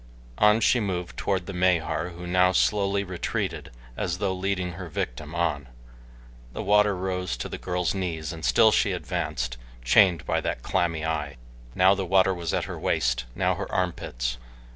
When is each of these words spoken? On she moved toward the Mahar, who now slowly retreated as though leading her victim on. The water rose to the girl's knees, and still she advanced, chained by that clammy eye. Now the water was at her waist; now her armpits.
On 0.39 0.59
she 0.61 0.79
moved 0.79 1.15
toward 1.15 1.45
the 1.45 1.53
Mahar, 1.53 2.09
who 2.09 2.25
now 2.25 2.53
slowly 2.53 3.03
retreated 3.03 3.69
as 3.95 4.17
though 4.17 4.33
leading 4.33 4.71
her 4.71 4.89
victim 4.89 5.35
on. 5.35 5.67
The 6.53 6.63
water 6.63 6.95
rose 6.95 7.37
to 7.37 7.47
the 7.47 7.59
girl's 7.59 7.93
knees, 7.93 8.33
and 8.33 8.43
still 8.43 8.71
she 8.71 8.93
advanced, 8.93 9.57
chained 9.85 10.25
by 10.25 10.41
that 10.41 10.63
clammy 10.63 11.05
eye. 11.05 11.37
Now 11.75 11.93
the 11.93 12.07
water 12.07 12.33
was 12.33 12.51
at 12.51 12.63
her 12.65 12.79
waist; 12.79 13.25
now 13.35 13.53
her 13.53 13.71
armpits. 13.71 14.39